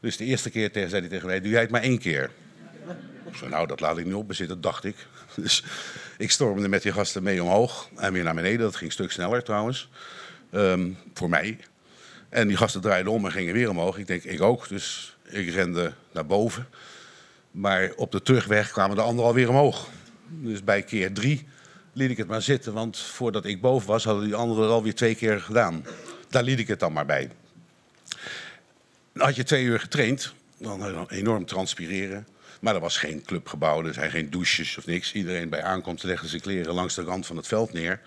Dus 0.00 0.16
de 0.16 0.24
eerste 0.24 0.50
keer 0.50 0.70
zei 0.72 0.90
hij 0.90 1.08
tegen 1.08 1.26
mij, 1.26 1.40
doe 1.40 1.50
jij 1.50 1.60
het 1.60 1.70
maar 1.70 1.82
één 1.82 1.98
keer. 1.98 2.30
Ik 3.26 3.36
zei, 3.36 3.50
nou, 3.50 3.66
dat 3.66 3.80
laat 3.80 3.98
ik 3.98 4.04
niet 4.04 4.14
op 4.14 4.28
bezitten, 4.28 4.60
dacht 4.60 4.84
ik. 4.84 4.96
Dus 5.36 5.64
ik 6.18 6.30
stormde 6.30 6.68
met 6.68 6.82
die 6.82 6.92
gasten 6.92 7.22
mee 7.22 7.42
omhoog 7.42 7.88
en 7.96 8.12
weer 8.12 8.24
naar 8.24 8.34
beneden. 8.34 8.60
Dat 8.60 8.76
ging 8.76 8.84
een 8.84 8.92
stuk 8.92 9.10
sneller 9.10 9.42
trouwens, 9.42 9.88
ehm, 10.50 10.90
voor 11.14 11.28
mij. 11.28 11.58
En 12.28 12.48
die 12.48 12.56
gasten 12.56 12.80
draaiden 12.80 13.12
om 13.12 13.24
en 13.24 13.32
gingen 13.32 13.54
weer 13.54 13.70
omhoog. 13.70 13.98
Ik 13.98 14.06
denk, 14.06 14.22
ik 14.22 14.40
ook. 14.40 14.68
Dus 14.68 15.16
ik 15.32 15.48
rende 15.48 15.92
naar 16.12 16.26
boven. 16.26 16.68
Maar 17.50 17.92
op 17.96 18.12
de 18.12 18.22
terugweg 18.22 18.70
kwamen 18.70 18.96
de 18.96 19.02
anderen 19.02 19.26
alweer 19.26 19.48
omhoog. 19.48 19.88
Dus 20.28 20.64
bij 20.64 20.82
keer 20.82 21.12
drie 21.12 21.46
liet 21.92 22.10
ik 22.10 22.16
het 22.16 22.28
maar 22.28 22.42
zitten. 22.42 22.72
Want 22.72 22.98
voordat 22.98 23.44
ik 23.44 23.60
boven 23.60 23.88
was, 23.88 24.04
hadden 24.04 24.24
die 24.24 24.34
anderen 24.34 24.62
het 24.62 24.72
alweer 24.72 24.94
twee 24.94 25.14
keer 25.14 25.40
gedaan. 25.40 25.84
Daar 26.28 26.42
liet 26.42 26.58
ik 26.58 26.68
het 26.68 26.80
dan 26.80 26.92
maar 26.92 27.06
bij. 27.06 27.30
Had 29.12 29.36
je 29.36 29.42
twee 29.42 29.64
uur 29.64 29.80
getraind, 29.80 30.32
dan 30.58 31.08
enorm 31.08 31.46
transpireren. 31.46 32.26
Maar 32.60 32.74
er 32.74 32.80
was 32.80 32.98
geen 32.98 33.22
clubgebouw, 33.22 33.84
er 33.84 33.94
zijn 33.94 34.10
geen 34.10 34.30
douches 34.30 34.78
of 34.78 34.86
niks. 34.86 35.12
Iedereen 35.12 35.48
bij 35.48 35.62
aankomst 35.62 36.04
legde 36.04 36.28
zijn 36.28 36.40
kleren 36.40 36.74
langs 36.74 36.94
de 36.94 37.02
rand 37.02 37.26
van 37.26 37.36
het 37.36 37.46
veld 37.46 37.72
neer. 37.72 38.00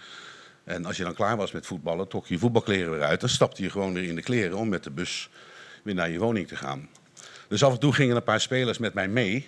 En 0.63 0.85
als 0.85 0.97
je 0.97 1.03
dan 1.03 1.13
klaar 1.13 1.37
was 1.37 1.51
met 1.51 1.65
voetballen, 1.65 2.07
trok 2.07 2.27
je 2.27 2.33
je 2.33 2.39
voetbalkleren 2.39 2.91
weer 2.91 3.03
uit. 3.03 3.19
Dan 3.19 3.29
stapte 3.29 3.63
je 3.63 3.69
gewoon 3.69 3.93
weer 3.93 4.03
in 4.03 4.15
de 4.15 4.21
kleren 4.21 4.57
om 4.57 4.69
met 4.69 4.83
de 4.83 4.91
bus 4.91 5.29
weer 5.83 5.95
naar 5.95 6.09
je 6.09 6.19
woning 6.19 6.47
te 6.47 6.55
gaan. 6.55 6.89
Dus 7.47 7.63
af 7.63 7.73
en 7.73 7.79
toe 7.79 7.93
gingen 7.93 8.15
een 8.15 8.23
paar 8.23 8.41
spelers 8.41 8.77
met 8.77 8.93
mij 8.93 9.07
mee 9.07 9.47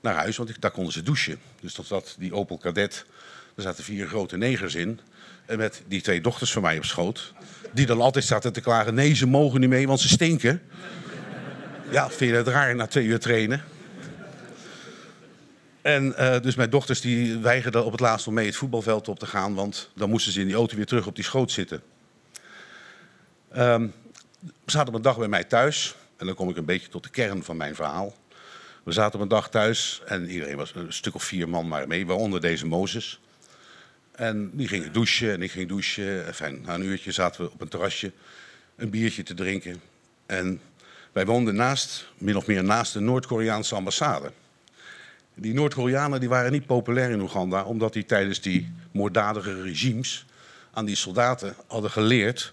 naar 0.00 0.14
huis, 0.14 0.36
want 0.36 0.60
daar 0.60 0.70
konden 0.70 0.92
ze 0.92 1.02
douchen. 1.02 1.38
Dus 1.60 1.74
dat 1.74 1.86
zat 1.86 2.14
die 2.18 2.34
Opel 2.34 2.58
Kadett, 2.58 3.06
er 3.54 3.62
zaten 3.62 3.84
vier 3.84 4.06
grote 4.06 4.36
negers 4.36 4.74
in. 4.74 5.00
En 5.46 5.58
met 5.58 5.82
die 5.86 6.00
twee 6.00 6.20
dochters 6.20 6.52
van 6.52 6.62
mij 6.62 6.76
op 6.76 6.84
schoot. 6.84 7.32
Die 7.72 7.86
dan 7.86 8.00
altijd 8.00 8.24
zaten 8.24 8.52
te 8.52 8.60
klagen, 8.60 8.94
nee 8.94 9.14
ze 9.14 9.26
mogen 9.26 9.60
niet 9.60 9.68
mee, 9.68 9.86
want 9.86 10.00
ze 10.00 10.08
stinken. 10.08 10.62
Ja, 11.90 12.10
vind 12.10 12.30
je 12.30 12.36
het 12.36 12.48
raar 12.48 12.74
na 12.74 12.86
twee 12.86 13.04
uur 13.04 13.18
trainen? 13.18 13.62
En 15.82 16.14
uh, 16.18 16.40
dus 16.40 16.54
mijn 16.54 16.70
dochters 16.70 17.00
die 17.00 17.38
weigerden 17.38 17.84
op 17.84 17.92
het 17.92 18.00
laatst 18.00 18.26
om 18.26 18.34
mee 18.34 18.46
het 18.46 18.56
voetbalveld 18.56 19.08
op 19.08 19.18
te 19.18 19.26
gaan, 19.26 19.54
want 19.54 19.90
dan 19.94 20.10
moesten 20.10 20.32
ze 20.32 20.40
in 20.40 20.46
die 20.46 20.56
auto 20.56 20.76
weer 20.76 20.86
terug 20.86 21.06
op 21.06 21.14
die 21.14 21.24
schoot 21.24 21.50
zitten. 21.50 21.82
Um, 23.56 23.92
zaten 24.66 24.88
op 24.88 24.94
een 24.94 25.02
dag 25.02 25.18
bij 25.18 25.28
mij 25.28 25.44
thuis 25.44 25.94
en 26.24 26.30
dan 26.30 26.38
kom 26.38 26.50
ik 26.50 26.56
een 26.56 26.64
beetje 26.64 26.88
tot 26.88 27.02
de 27.02 27.10
kern 27.10 27.42
van 27.42 27.56
mijn 27.56 27.74
verhaal. 27.74 28.14
We 28.82 28.92
zaten 28.92 29.14
op 29.14 29.20
een 29.20 29.28
dag 29.28 29.50
thuis 29.50 30.02
en 30.06 30.30
iedereen 30.30 30.56
was 30.56 30.74
een 30.74 30.92
stuk 30.92 31.14
of 31.14 31.24
vier 31.24 31.48
man 31.48 31.68
maar 31.68 31.88
mee, 31.88 32.06
waaronder 32.06 32.40
deze 32.40 32.66
Mozes. 32.66 33.20
En 34.12 34.50
die 34.52 34.68
gingen 34.68 34.92
douchen 34.92 35.32
en 35.32 35.42
ik 35.42 35.50
ging 35.50 35.68
douchen. 35.68 36.26
Enfin, 36.26 36.62
na 36.64 36.74
een 36.74 36.84
uurtje 36.84 37.12
zaten 37.12 37.44
we 37.44 37.50
op 37.50 37.60
een 37.60 37.68
terrasje 37.68 38.12
een 38.76 38.90
biertje 38.90 39.22
te 39.22 39.34
drinken. 39.34 39.80
En 40.26 40.60
wij 41.12 41.26
woonden 41.26 41.54
naast, 41.54 42.12
min 42.18 42.36
of 42.36 42.46
meer 42.46 42.64
naast 42.64 42.92
de 42.92 43.00
Noord-Koreaanse 43.00 43.74
ambassade. 43.74 44.32
Die 45.34 45.54
Noord-Koreanen 45.54 46.28
waren 46.28 46.52
niet 46.52 46.66
populair 46.66 47.10
in 47.10 47.20
Oeganda, 47.20 47.64
omdat 47.64 47.92
die 47.92 48.04
tijdens 48.04 48.40
die 48.40 48.72
moorddadige 48.92 49.62
regimes 49.62 50.26
aan 50.72 50.84
die 50.84 50.96
soldaten 50.96 51.54
hadden 51.66 51.90
geleerd 51.90 52.52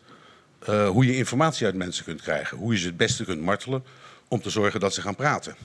uh, 0.69 0.89
hoe 0.89 1.05
je 1.05 1.15
informatie 1.15 1.65
uit 1.65 1.75
mensen 1.75 2.03
kunt 2.03 2.21
krijgen. 2.21 2.57
Hoe 2.57 2.73
je 2.73 2.79
ze 2.79 2.87
het 2.87 2.97
beste 2.97 3.25
kunt 3.25 3.41
martelen 3.41 3.83
om 4.27 4.41
te 4.41 4.49
zorgen 4.49 4.79
dat 4.79 4.93
ze 4.93 5.01
gaan 5.01 5.15
praten. 5.15 5.55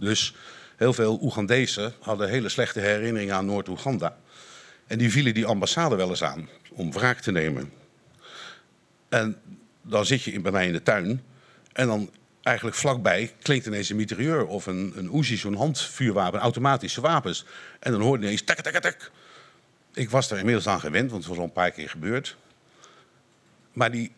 Dus 0.00 0.34
heel 0.76 0.92
veel 0.92 1.18
Oegandezen 1.22 1.92
hadden 2.00 2.28
hele 2.28 2.48
slechte 2.48 2.80
herinneringen 2.80 3.34
aan 3.34 3.46
Noord-Oeganda. 3.46 4.16
En 4.86 4.98
die 4.98 5.10
vielen 5.10 5.34
die 5.34 5.46
ambassade 5.46 5.96
wel 5.96 6.08
eens 6.08 6.22
aan 6.22 6.48
om 6.70 6.92
wraak 6.92 7.20
te 7.20 7.32
nemen. 7.32 7.72
En 9.08 9.36
dan 9.82 10.06
zit 10.06 10.22
je 10.22 10.40
bij 10.40 10.52
mij 10.52 10.66
in 10.66 10.72
de 10.72 10.82
tuin 10.82 11.22
en 11.72 11.86
dan 11.86 12.10
eigenlijk 12.42 12.76
vlakbij 12.76 13.32
klinkt 13.42 13.66
ineens 13.66 13.88
een 13.88 13.96
mitrailleur 13.96 14.46
of 14.46 14.66
een, 14.66 14.92
een 14.96 15.16
Uzi, 15.18 15.36
zo'n 15.36 15.54
handvuurwapen, 15.54 16.40
automatische 16.40 17.00
wapens. 17.00 17.44
En 17.80 17.92
dan 17.92 18.00
hoorde 18.00 18.24
ineens 18.24 18.44
tak, 18.44 18.60
tak, 18.60 18.82
tak. 18.82 19.10
Ik 19.94 20.10
was 20.10 20.30
er 20.30 20.38
inmiddels 20.38 20.66
aan 20.66 20.80
gewend, 20.80 21.10
want 21.10 21.22
het 21.22 21.30
was 21.30 21.38
al 21.38 21.44
een 21.44 21.52
paar 21.52 21.70
keer 21.70 21.88
gebeurd. 21.88 22.36
Maar 23.72 23.90
die 23.90 24.12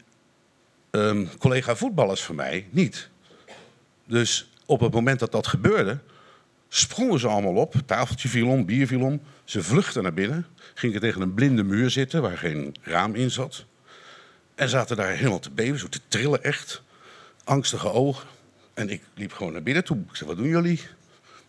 um, 0.97 1.29
collega 1.39 1.77
voetballers 1.77 2.23
van 2.23 2.35
mij 2.35 2.67
niet. 2.71 3.09
Dus 4.07 4.51
op 4.67 4.81
het 4.81 4.93
moment 4.93 5.19
dat 5.19 5.33
dat 5.33 5.47
gebeurde, 5.47 5.99
sprongen 6.69 7.21
ze 7.21 7.29
allemaal 7.29 7.55
op. 7.55 7.75
Tafeltje 7.87 8.29
viel 8.29 8.49
om, 8.49 8.67
bier 8.67 8.87
viel 8.87 9.01
om. 9.01 9.21
Ze 9.45 9.63
vluchtten 9.63 10.03
naar 10.03 10.15
binnen, 10.15 10.47
gingen 10.75 11.01
tegen 11.01 11.21
een 11.21 11.35
blinde 11.35 11.63
muur 11.63 11.91
zitten 11.91 12.23
waar 12.23 12.39
geen 12.39 12.75
raam 12.83 13.15
in 13.15 13.31
zat. 13.31 13.65
En 14.55 14.69
zaten 14.69 14.97
daar 14.97 15.11
helemaal 15.11 15.39
te 15.39 15.51
beven, 15.51 15.79
zo 15.79 15.89
te 15.89 16.01
trillen 16.09 16.43
echt 16.43 16.83
angstige 17.45 17.93
ogen. 17.93 18.29
En 18.75 18.91
ik 18.91 19.03
liep 19.15 19.33
gewoon 19.33 19.53
naar 19.53 19.63
binnen 19.63 19.85
toe. 19.85 19.99
Ik 20.09 20.17
zei, 20.17 20.29
wat 20.29 20.39
doen 20.39 20.49
jullie? 20.49 20.81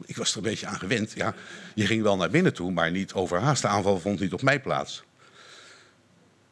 Ik 0.06 0.18
was 0.18 0.32
er 0.32 0.38
een 0.38 0.44
beetje 0.44 0.68
aan 0.68 0.80
gewend. 0.80 1.12
Ja, 1.16 1.34
je 1.76 1.86
ging 1.86 2.04
wel 2.04 2.18
naar 2.18 2.30
binnen 2.30 2.54
toe, 2.54 2.72
maar 2.72 2.92
niet 2.92 3.14
overhaast. 3.14 3.62
De 3.62 3.68
aanval 3.68 4.00
vond 4.00 4.20
niet 4.20 4.34
op 4.34 4.42
mij 4.42 4.60
plaats. 4.62 5.04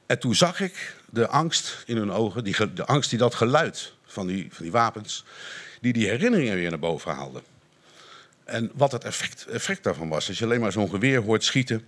En 0.05 0.19
toen 0.19 0.35
zag 0.35 0.59
ik 0.59 0.95
de 1.09 1.27
angst 1.27 1.83
in 1.85 1.97
hun 1.97 2.11
ogen, 2.11 2.43
die, 2.43 2.73
de 2.73 2.85
angst 2.85 3.09
die 3.09 3.19
dat 3.19 3.35
geluid 3.35 3.93
van 4.05 4.27
die, 4.27 4.47
van 4.51 4.63
die 4.63 4.71
wapens, 4.71 5.25
die 5.81 5.93
die 5.93 6.07
herinneringen 6.07 6.55
weer 6.55 6.69
naar 6.69 6.79
boven 6.79 7.11
haalde. 7.11 7.41
En 8.43 8.71
wat 8.73 8.91
het 8.91 9.03
effect, 9.03 9.45
effect 9.45 9.83
daarvan 9.83 10.09
was, 10.09 10.27
als 10.27 10.37
je 10.37 10.45
alleen 10.45 10.59
maar 10.59 10.71
zo'n 10.71 10.89
geweer 10.89 11.21
hoort 11.21 11.43
schieten, 11.43 11.85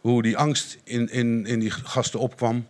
hoe 0.00 0.22
die 0.22 0.36
angst 0.36 0.78
in, 0.84 1.10
in, 1.10 1.46
in 1.46 1.60
die 1.60 1.70
gasten 1.70 2.20
opkwam 2.20 2.66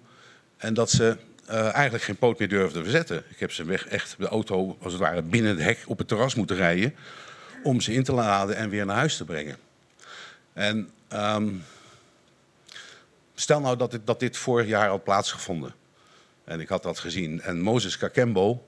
en 0.56 0.74
dat 0.74 0.90
ze 0.90 1.16
uh, 1.50 1.74
eigenlijk 1.74 2.04
geen 2.04 2.16
poot 2.16 2.38
meer 2.38 2.48
durfde 2.48 2.82
verzetten. 2.82 3.24
Ik 3.28 3.38
heb 3.38 3.52
ze 3.52 3.64
weg, 3.64 3.86
echt 3.86 4.14
de 4.18 4.28
auto 4.28 4.76
als 4.82 4.92
het 4.92 5.02
ware 5.02 5.22
binnen 5.22 5.50
het 5.50 5.64
hek 5.64 5.78
op 5.86 5.98
het 5.98 6.08
terras 6.08 6.34
moeten 6.34 6.56
rijden. 6.56 6.94
om 7.62 7.80
ze 7.80 7.92
in 7.92 8.02
te 8.02 8.12
laden 8.12 8.56
en 8.56 8.68
weer 8.68 8.86
naar 8.86 8.96
huis 8.96 9.16
te 9.16 9.24
brengen. 9.24 9.56
En 10.52 10.90
um, 11.12 11.62
stel 13.34 13.60
nou 13.60 13.76
dat 13.76 13.90
dit, 13.90 14.06
dat 14.06 14.20
dit 14.20 14.36
vorig 14.36 14.66
jaar 14.66 14.88
had 14.88 15.04
plaatsgevonden. 15.04 15.74
En 16.44 16.60
ik 16.60 16.68
had 16.68 16.82
dat 16.82 16.98
gezien. 16.98 17.40
En 17.40 17.60
Moses 17.60 17.98
Kakembo 17.98 18.66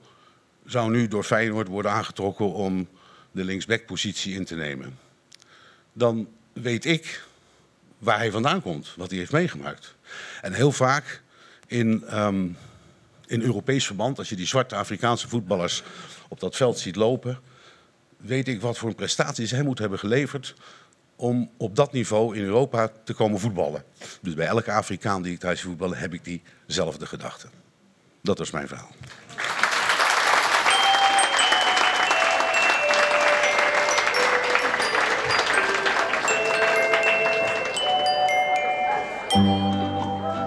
zou 0.65 0.91
nu 0.91 1.07
door 1.07 1.23
Feyenoord 1.23 1.67
worden 1.67 1.91
aangetrokken 1.91 2.53
om 2.53 2.87
de 3.31 3.43
linksbackpositie 3.43 4.35
in 4.35 4.45
te 4.45 4.55
nemen. 4.55 4.99
Dan 5.93 6.27
weet 6.53 6.85
ik 6.85 7.23
waar 7.97 8.17
hij 8.17 8.31
vandaan 8.31 8.61
komt, 8.61 8.93
wat 8.95 9.09
hij 9.09 9.19
heeft 9.19 9.31
meegemaakt. 9.31 9.95
En 10.41 10.53
heel 10.53 10.71
vaak 10.71 11.21
in 11.67 12.17
um, 12.19 12.57
in 13.27 13.41
Europees 13.41 13.85
verband, 13.85 14.17
als 14.17 14.29
je 14.29 14.35
die 14.35 14.47
zwarte 14.47 14.75
Afrikaanse 14.75 15.27
voetballers 15.27 15.83
op 16.27 16.39
dat 16.39 16.55
veld 16.55 16.79
ziet 16.79 16.95
lopen, 16.95 17.39
weet 18.17 18.47
ik 18.47 18.61
wat 18.61 18.77
voor 18.77 18.89
een 18.89 18.95
prestaties 18.95 19.51
hij 19.51 19.63
moet 19.63 19.79
hebben 19.79 19.99
geleverd 19.99 20.55
om 21.15 21.49
op 21.57 21.75
dat 21.75 21.91
niveau 21.91 22.37
in 22.37 22.43
Europa 22.43 22.89
te 23.03 23.13
komen 23.13 23.39
voetballen. 23.39 23.83
Dus 24.21 24.33
bij 24.33 24.47
elke 24.47 24.71
Afrikaan 24.71 25.21
die 25.21 25.33
ik 25.33 25.39
thuis 25.39 25.61
voetballen 25.61 25.97
heb 25.97 26.13
ik 26.13 26.23
diezelfde 26.23 27.05
gedachte. 27.05 27.47
Dat 28.21 28.37
was 28.37 28.51
mijn 28.51 28.67
verhaal. 28.67 28.91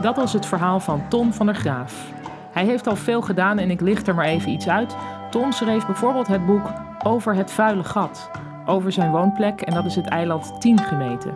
Dat 0.03 0.17
was 0.17 0.33
het 0.33 0.47
verhaal 0.47 0.81
van 0.81 1.09
Tom 1.09 1.33
van 1.33 1.47
der 1.47 1.55
Graaf. 1.55 2.05
Hij 2.53 2.65
heeft 2.65 2.87
al 2.87 2.97
veel 2.97 3.23
gedaan 3.23 3.59
en 3.59 3.71
ik 3.71 3.81
licht 3.81 4.09
er 4.09 4.15
maar 4.15 4.25
even 4.25 4.51
iets 4.51 4.69
uit. 4.69 4.97
Ton 5.31 5.53
schreef 5.53 5.87
bijvoorbeeld 5.87 6.27
het 6.27 6.47
boek 6.47 6.73
Over 7.03 7.35
het 7.35 7.51
vuile 7.51 7.85
gat. 7.85 8.31
Over 8.69 8.93
zijn 8.93 9.11
woonplek 9.11 9.61
en 9.61 9.75
dat 9.75 9.85
is 9.85 9.95
het 9.95 10.07
eiland 10.07 10.61
10 10.61 10.79
gemeten. 10.79 11.35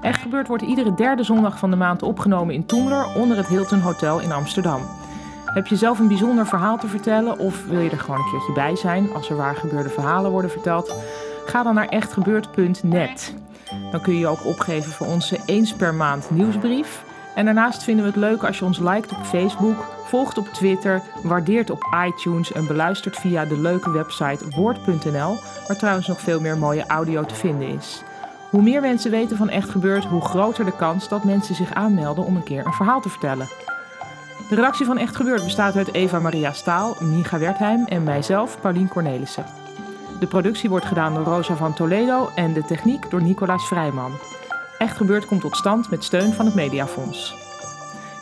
Echt 0.00 0.22
gebeurd 0.22 0.48
wordt 0.48 0.62
iedere 0.62 0.94
derde 0.94 1.22
zondag 1.22 1.58
van 1.58 1.70
de 1.70 1.76
maand 1.76 2.02
opgenomen 2.02 2.54
in 2.54 2.66
Toemler 2.66 3.14
onder 3.14 3.36
het 3.36 3.46
Hilton 3.46 3.80
Hotel 3.80 4.20
in 4.20 4.32
Amsterdam. 4.32 4.80
Heb 5.44 5.66
je 5.66 5.76
zelf 5.76 5.98
een 5.98 6.08
bijzonder 6.08 6.46
verhaal 6.46 6.78
te 6.78 6.86
vertellen 6.86 7.38
of 7.38 7.66
wil 7.66 7.80
je 7.80 7.90
er 7.90 7.98
gewoon 7.98 8.18
een 8.20 8.30
keertje 8.30 8.52
bij 8.52 8.76
zijn 8.76 9.14
als 9.14 9.30
er 9.30 9.36
waar 9.36 9.56
gebeurde 9.56 9.88
verhalen 9.88 10.30
worden 10.30 10.50
verteld? 10.50 10.94
Ga 11.46 11.62
dan 11.62 11.74
naar 11.74 11.88
echtgebeurd.net. 11.88 13.34
Dan 13.90 14.00
kun 14.00 14.12
je 14.12 14.18
je 14.18 14.26
ook 14.26 14.44
opgeven 14.44 14.92
voor 14.92 15.06
onze 15.06 15.38
eens 15.46 15.74
per 15.74 15.94
maand 15.94 16.30
nieuwsbrief. 16.30 17.04
En 17.36 17.44
daarnaast 17.44 17.82
vinden 17.82 18.04
we 18.04 18.10
het 18.10 18.20
leuk 18.20 18.44
als 18.44 18.58
je 18.58 18.64
ons 18.64 18.78
liked 18.78 19.12
op 19.12 19.24
Facebook, 19.24 19.84
volgt 20.04 20.38
op 20.38 20.48
Twitter, 20.48 21.02
waardeert 21.22 21.70
op 21.70 21.96
iTunes 22.06 22.52
en 22.52 22.66
beluistert 22.66 23.16
via 23.16 23.44
de 23.44 23.60
leuke 23.60 23.90
website 23.90 24.44
woord.nl, 24.50 25.38
waar 25.66 25.76
trouwens 25.76 26.06
nog 26.06 26.20
veel 26.20 26.40
meer 26.40 26.58
mooie 26.58 26.86
audio 26.86 27.24
te 27.24 27.34
vinden 27.34 27.68
is. 27.68 28.02
Hoe 28.50 28.62
meer 28.62 28.80
mensen 28.80 29.10
weten 29.10 29.36
van 29.36 29.48
Echt 29.48 29.70
Gebeurd, 29.70 30.04
hoe 30.04 30.20
groter 30.20 30.64
de 30.64 30.76
kans 30.76 31.08
dat 31.08 31.24
mensen 31.24 31.54
zich 31.54 31.74
aanmelden 31.74 32.24
om 32.24 32.36
een 32.36 32.42
keer 32.42 32.66
een 32.66 32.72
verhaal 32.72 33.00
te 33.00 33.08
vertellen. 33.08 33.48
De 34.48 34.54
redactie 34.54 34.86
van 34.86 34.98
Echt 34.98 35.16
Gebeurd 35.16 35.44
bestaat 35.44 35.76
uit 35.76 35.92
Eva 35.92 36.18
Maria 36.18 36.52
Staal, 36.52 36.96
Micha 37.00 37.38
Wertheim 37.38 37.84
en 37.84 38.04
mijzelf, 38.04 38.60
Paulien 38.60 38.88
Cornelissen. 38.88 39.44
De 40.20 40.26
productie 40.26 40.68
wordt 40.68 40.86
gedaan 40.86 41.14
door 41.14 41.24
Rosa 41.24 41.56
van 41.56 41.74
Toledo 41.74 42.30
en 42.34 42.52
de 42.52 42.64
techniek 42.64 43.10
door 43.10 43.22
Nicolaas 43.22 43.66
Vrijman. 43.66 44.12
Echt 44.78 44.96
Gebeurd 44.96 45.26
komt 45.26 45.40
tot 45.40 45.56
stand 45.56 45.90
met 45.90 46.04
steun 46.04 46.32
van 46.32 46.46
het 46.46 46.54
Mediafonds. 46.54 47.34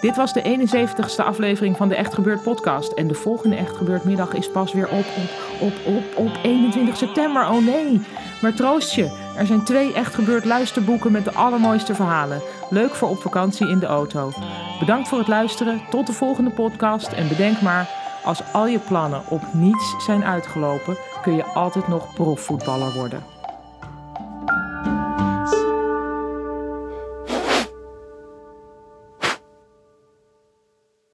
Dit 0.00 0.16
was 0.16 0.32
de 0.32 0.42
71ste 0.42 1.24
aflevering 1.24 1.76
van 1.76 1.88
de 1.88 1.94
Echt 1.94 2.14
Gebeurd 2.14 2.42
podcast. 2.42 2.92
En 2.92 3.06
de 3.06 3.14
volgende 3.14 3.56
Echt 3.56 3.76
Gebeurd 3.76 4.04
middag 4.04 4.34
is 4.34 4.50
pas 4.50 4.72
weer 4.72 4.88
op, 4.88 5.04
op, 5.16 5.60
op, 5.60 5.94
op, 5.94 6.16
op 6.16 6.38
21 6.42 6.96
september. 6.96 7.48
Oh 7.48 7.64
nee, 7.64 8.00
maar 8.42 8.54
troost 8.54 8.94
je. 8.94 9.32
Er 9.36 9.46
zijn 9.46 9.64
twee 9.64 9.92
echt 9.92 10.14
gebeurd 10.14 10.44
luisterboeken 10.44 11.12
met 11.12 11.24
de 11.24 11.32
allermooiste 11.32 11.94
verhalen. 11.94 12.42
Leuk 12.70 12.94
voor 12.94 13.08
op 13.08 13.20
vakantie 13.20 13.68
in 13.68 13.78
de 13.78 13.86
auto. 13.86 14.32
Bedankt 14.78 15.08
voor 15.08 15.18
het 15.18 15.28
luisteren. 15.28 15.82
Tot 15.90 16.06
de 16.06 16.12
volgende 16.12 16.50
podcast. 16.50 17.12
En 17.12 17.28
bedenk 17.28 17.60
maar, 17.60 17.88
als 18.24 18.42
al 18.52 18.66
je 18.66 18.78
plannen 18.78 19.22
op 19.28 19.42
niets 19.52 19.94
zijn 19.98 20.24
uitgelopen, 20.24 20.96
kun 21.22 21.36
je 21.36 21.44
altijd 21.44 21.88
nog 21.88 22.14
profvoetballer 22.14 22.92
worden. 22.92 23.33